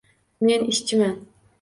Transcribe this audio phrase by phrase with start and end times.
[0.49, 1.15] Men ishchiman.